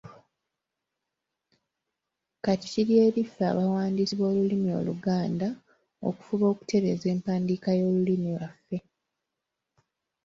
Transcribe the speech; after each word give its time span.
Kati 2.43 2.67
kiri 2.73 2.93
eri 3.05 3.21
ffe 3.27 3.43
abawandiisi 3.51 4.13
b’olulimi 4.19 4.69
Oluganda 4.79 5.47
okufuba 6.07 6.45
okutereeza 6.53 7.05
empandiika 7.13 7.69
y’olulimi 7.79 8.29
lwaffe. 8.35 8.77